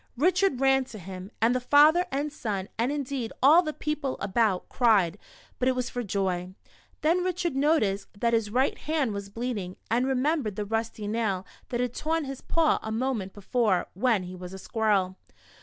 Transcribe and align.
Richard 0.17 0.59
ran 0.59 0.83
to 0.85 0.97
him, 0.97 1.29
and 1.43 1.53
the 1.53 1.59
father 1.59 2.07
and 2.11 2.33
son, 2.33 2.69
and 2.75 2.91
indeed 2.91 3.31
all 3.43 3.61
the 3.61 3.71
people 3.71 4.17
about, 4.19 4.67
cried, 4.67 5.19
but 5.59 5.67
it 5.67 5.75
was 5.75 5.91
for 5.91 6.01
joy. 6.01 6.55
Then 7.01 7.23
Richard 7.23 7.55
noticed 7.55 8.07
that 8.19 8.33
his 8.33 8.49
right 8.49 8.79
hand 8.79 9.13
was 9.13 9.29
bleeding, 9.29 9.75
and 9.91 10.07
remembered 10.07 10.55
the 10.55 10.65
rusty 10.65 11.07
nail 11.07 11.45
that 11.69 11.79
had 11.81 11.93
torn 11.93 12.25
his 12.25 12.41
paw 12.41 12.79
a 12.81 12.91
moment 12.91 13.31
before, 13.31 13.89
when 13.93 14.23
he 14.23 14.35
was 14.35 14.53
a 14.53 14.57
squirrel. 14.57 15.17